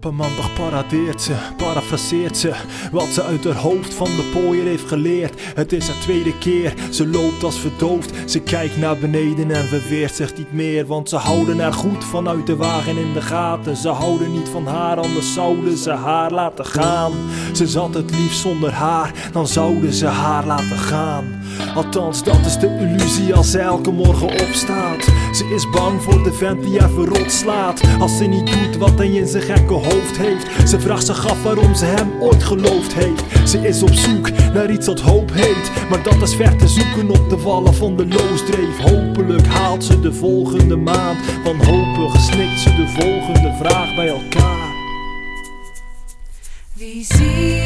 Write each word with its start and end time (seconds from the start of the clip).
man, 0.00 0.34
toch 0.36 0.52
paradeert 0.52 1.22
ze, 1.22 1.34
parafraseert 1.56 2.36
ze 2.36 2.52
wat 2.92 3.06
ze 3.06 3.22
uit 3.22 3.44
haar 3.44 3.54
hoofd 3.54 3.94
van 3.94 4.06
de 4.06 4.30
pooier 4.32 4.64
heeft 4.64 4.88
geleerd. 4.88 5.40
Het 5.54 5.72
is 5.72 5.88
haar 5.88 5.98
tweede 6.00 6.38
keer, 6.38 6.74
ze 6.90 7.08
loopt 7.08 7.44
als 7.44 7.58
verdoofd. 7.58 8.30
Ze 8.30 8.40
kijkt 8.40 8.76
naar 8.76 8.98
beneden 8.98 9.50
en 9.50 9.64
verweert 9.64 10.14
zich 10.14 10.36
niet 10.36 10.52
meer, 10.52 10.86
want 10.86 11.08
ze 11.08 11.16
houden 11.16 11.60
haar 11.60 11.72
goed 11.72 12.04
vanuit 12.04 12.46
de 12.46 12.56
wagen 12.56 12.96
in 12.96 13.12
de 13.12 13.22
gaten. 13.22 13.76
Ze 13.76 13.88
houden 13.88 14.32
niet 14.32 14.48
van 14.48 14.66
haar, 14.66 14.96
anders 14.96 15.32
zouden 15.32 15.76
ze 15.76 15.90
haar 15.90 16.30
laten 16.30 16.66
gaan. 16.66 17.12
Ze 17.52 17.66
zat 17.66 17.94
het 17.94 18.10
liefst 18.10 18.40
zonder 18.40 18.72
haar, 18.72 19.12
dan 19.32 19.46
zouden 19.46 19.92
ze 19.92 20.06
haar 20.06 20.46
laten 20.46 20.78
gaan. 20.78 21.44
Althans, 21.74 22.22
dat 22.24 22.46
is 22.46 22.58
de 22.58 22.66
illusie 22.66 23.34
als 23.34 23.50
ze 23.50 23.58
elke 23.58 23.90
morgen 23.90 24.28
opstaat. 24.28 25.04
Ze 25.32 25.52
is 25.54 25.70
bang 25.70 26.02
voor 26.02 26.22
de 26.22 26.32
vent 26.32 26.62
die 26.62 26.80
haar 26.80 26.90
verrot 26.90 27.32
slaat. 27.32 27.80
Als 28.00 28.16
ze 28.16 28.24
niet 28.24 28.46
doet 28.46 28.76
wat 28.76 28.98
hij 28.98 29.08
in 29.08 29.26
zijn 29.26 29.42
gekke 29.42 29.74
heeft. 29.94 30.68
Ze 30.68 30.80
vraagt 30.80 31.06
zich 31.06 31.28
af 31.28 31.42
waarom 31.42 31.74
ze 31.74 31.84
hem 31.84 32.12
ooit 32.20 32.42
geloofd 32.42 32.94
heeft. 32.94 33.48
Ze 33.48 33.68
is 33.68 33.82
op 33.82 33.92
zoek 33.92 34.30
naar 34.52 34.70
iets 34.70 34.86
dat 34.86 35.00
hoop 35.00 35.30
heet. 35.32 35.70
Maar 35.90 36.02
dat 36.02 36.22
is 36.22 36.34
ver 36.34 36.56
te 36.56 36.68
zoeken 36.68 37.10
op 37.10 37.30
de 37.30 37.36
wallen 37.36 37.74
van 37.74 37.96
de 37.96 38.06
loosdreef. 38.06 38.78
Hopelijk 38.78 39.46
haalt 39.46 39.84
ze 39.84 40.00
de 40.00 40.12
volgende 40.12 40.76
maand. 40.76 41.18
Wanhopig 41.44 42.20
snikt 42.20 42.60
ze 42.60 42.74
de 42.74 42.88
volgende 42.88 43.54
vraag 43.60 43.94
bij 43.94 44.08
elkaar. 44.08 44.74
Wie 46.72 47.04
ziet 47.04 47.65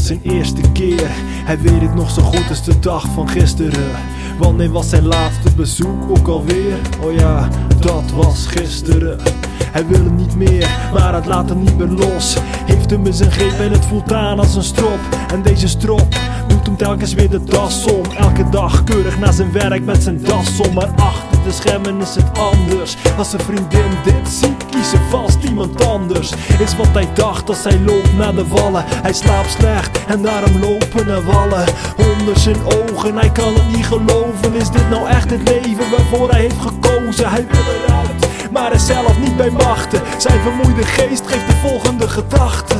was 0.00 0.08
zijn 0.08 0.34
eerste 0.34 0.72
keer. 0.72 1.08
Hij 1.44 1.60
weet 1.60 1.80
het 1.80 1.94
nog 1.94 2.10
zo 2.10 2.22
goed 2.22 2.48
als 2.48 2.64
de 2.64 2.78
dag 2.78 3.06
van 3.14 3.28
gisteren. 3.28 3.90
Wanneer 4.38 4.70
was 4.70 4.88
zijn 4.88 5.06
laatste 5.06 5.50
bezoek 5.56 6.10
ook 6.10 6.28
alweer? 6.28 6.78
Oh 7.00 7.14
ja, 7.14 7.48
dat 7.80 8.10
was 8.10 8.46
gisteren. 8.46 9.39
Hij 9.72 9.86
wil 9.86 10.04
hem 10.04 10.14
niet 10.14 10.36
meer, 10.36 10.70
maar 10.92 11.14
het 11.14 11.26
laat 11.26 11.48
hem 11.48 11.62
niet 11.62 11.78
meer 11.78 11.86
los. 11.86 12.36
Heeft 12.66 12.90
hem 12.90 13.06
in 13.06 13.12
zijn 13.12 13.30
greep 13.30 13.58
en 13.58 13.72
het 13.72 13.84
voelt 13.84 14.12
aan 14.12 14.38
als 14.38 14.56
een 14.56 14.62
strop. 14.62 14.98
En 15.32 15.42
deze 15.42 15.68
strop 15.68 16.06
doet 16.48 16.66
hem 16.66 16.76
telkens 16.76 17.14
weer 17.14 17.30
de 17.30 17.44
das 17.44 17.84
om. 17.84 18.04
Elke 18.16 18.48
dag 18.48 18.84
keurig 18.84 19.18
naar 19.18 19.32
zijn 19.32 19.52
werk 19.52 19.84
met 19.84 20.02
zijn 20.02 20.22
das 20.22 20.60
om. 20.60 20.74
Maar 20.74 20.90
achter 20.96 21.42
de 21.44 21.52
schermen 21.52 22.00
is 22.00 22.14
het 22.14 22.38
anders. 22.38 22.96
Als 23.18 23.30
zijn 23.30 23.42
vriendin 23.42 23.90
dit 24.04 24.28
ziet, 24.28 24.66
kies 24.70 24.90
ze 24.90 24.98
vast 25.10 25.44
iemand 25.44 25.86
anders. 25.86 26.32
Is 26.58 26.76
wat 26.76 26.92
hij 26.92 27.08
dacht 27.14 27.48
als 27.48 27.64
hij 27.64 27.80
loopt 27.80 28.16
naar 28.16 28.34
de 28.34 28.46
wallen. 28.46 28.84
Hij 28.86 29.12
slaapt 29.12 29.50
slecht 29.50 30.04
en 30.06 30.22
daarom 30.22 30.58
lopen 30.60 31.08
er 31.08 31.24
wallen. 31.24 31.64
Onder 31.96 32.38
zijn 32.38 32.56
ogen, 32.64 33.16
hij 33.16 33.30
kan 33.30 33.54
het 33.54 33.76
niet 33.76 33.86
geloven. 33.86 34.54
Is 34.54 34.70
dit 34.70 34.90
nou 34.90 35.08
echt 35.08 35.30
het 35.30 35.48
leven 35.48 35.90
waarvoor 35.90 36.30
hij 36.30 36.40
heeft 36.40 36.60
gekozen? 36.60 37.30
Hij 37.30 37.46
wil 37.46 37.74
eruit, 37.84 38.19
maar 38.50 38.72
is 38.72 38.86
zelf 38.86 39.18
niet 39.18 39.36
bij 39.36 39.50
machten. 39.50 40.02
Zijn 40.18 40.40
vermoeide 40.40 40.82
geest 40.82 41.26
geeft 41.26 41.46
de 41.46 41.56
volgende 41.56 42.08
gedachte. 42.08 42.76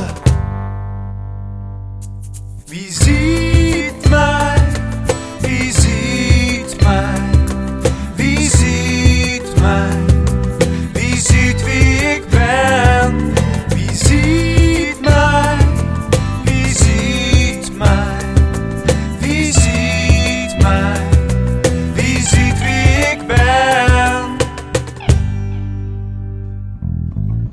Wie 2.65 2.91
ziet 2.91 3.30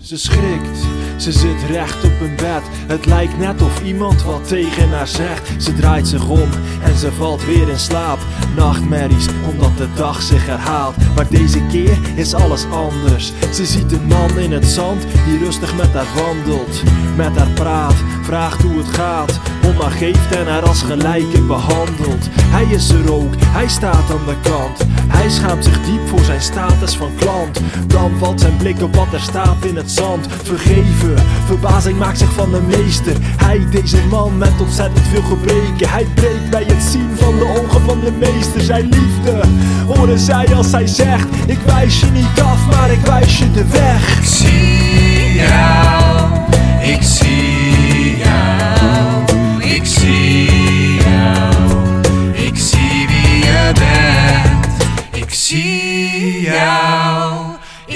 Ze 0.08 0.16
schrikt, 0.16 0.78
ze 1.16 1.32
zit 1.32 1.62
recht 1.70 2.04
op 2.04 2.20
een 2.20 2.36
bed. 2.36 2.62
Het 2.86 3.06
lijkt 3.06 3.38
net 3.38 3.62
of 3.62 3.82
iemand 3.82 4.22
wat 4.22 4.48
tegen 4.48 4.88
haar 4.88 5.08
zegt. 5.08 5.62
Ze 5.62 5.74
draait 5.74 6.08
zich 6.08 6.28
om 6.28 6.48
en 6.82 6.96
ze 6.96 7.12
valt 7.12 7.44
weer 7.44 7.68
in 7.68 7.78
slaap. 7.78 8.18
Nachtmerries, 8.56 9.26
omdat 9.50 9.76
de 9.76 9.88
dag 9.94 10.22
zich 10.22 10.46
herhaalt. 10.46 10.96
Maar 11.14 11.28
deze 11.28 11.66
keer 11.66 11.98
is 12.14 12.34
alles 12.34 12.64
anders. 12.70 13.32
Ze 13.52 13.66
ziet 13.66 13.92
een 13.92 14.06
man 14.06 14.38
in 14.38 14.52
het 14.52 14.66
zand 14.66 15.06
die 15.26 15.38
rustig 15.38 15.76
met 15.76 15.92
haar 15.92 16.14
wandelt. 16.14 16.82
Met 17.16 17.36
haar 17.36 17.50
praat, 17.54 17.96
vraagt 18.22 18.62
hoe 18.62 18.78
het 18.78 18.88
gaat. 18.88 19.40
Geeft 19.76 20.36
en 20.36 20.46
haar 20.46 20.62
als 20.62 20.82
gelijke 20.82 21.40
behandelt. 21.40 22.28
Hij 22.32 22.64
is 22.64 22.90
er 22.90 23.12
ook, 23.12 23.34
hij 23.38 23.68
staat 23.68 24.10
aan 24.10 24.26
de 24.26 24.36
kant. 24.42 24.86
Hij 25.08 25.30
schaamt 25.30 25.64
zich 25.64 25.80
diep 25.84 26.08
voor 26.08 26.24
zijn 26.24 26.40
status 26.40 26.96
van 26.96 27.10
klant. 27.16 27.60
Dan 27.86 28.10
valt 28.18 28.40
zijn 28.40 28.56
blik 28.56 28.82
op 28.82 28.94
wat 28.94 29.12
er 29.12 29.20
staat 29.20 29.64
in 29.64 29.76
het 29.76 29.90
zand. 29.90 30.26
Vergeven, 30.42 31.14
verbazing 31.46 31.98
maakt 31.98 32.18
zich 32.18 32.32
van 32.32 32.50
de 32.50 32.60
meester. 32.60 33.16
Hij, 33.20 33.66
deze 33.70 34.04
man 34.10 34.38
met 34.38 34.60
ontzettend 34.60 35.06
veel 35.06 35.22
gebreken. 35.22 35.88
Hij 35.88 36.06
breekt 36.14 36.50
bij 36.50 36.64
het 36.64 36.82
zien 36.82 37.10
van 37.14 37.38
de 37.38 37.44
ogen 37.44 37.80
van 37.80 38.00
de 38.00 38.12
meester. 38.12 38.60
Zijn 38.60 38.88
liefde, 38.88 39.40
horen 39.86 40.18
zij 40.18 40.54
als 40.54 40.72
hij 40.72 40.86
zegt: 40.86 41.28
Ik 41.46 41.58
wijs 41.66 42.00
je 42.00 42.06
niet 42.06 42.40
af, 42.42 42.66
maar 42.70 42.90
ik 42.90 43.00
wijs 43.00 43.38
je 43.38 43.50
de 43.50 43.68
weg. 43.68 44.24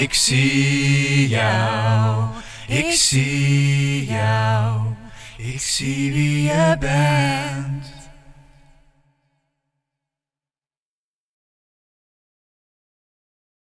Ik 0.02 0.14
zie 0.14 1.28
jou, 1.28 2.24
ik 2.66 2.92
zie 2.92 4.04
jou, 4.04 4.80
ik 5.36 5.60
zie 5.60 6.12
wie 6.12 6.42
je 6.42 6.76
bent. 6.80 7.81